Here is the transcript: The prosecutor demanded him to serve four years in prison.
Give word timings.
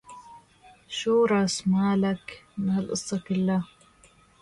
The 0.89 1.25
prosecutor 1.27 1.63
demanded 1.63 2.19
him 2.57 2.87
to 2.87 2.95
serve 2.95 3.21
four 3.23 3.37
years 3.37 3.37
in 3.37 3.45
prison. 3.45 3.63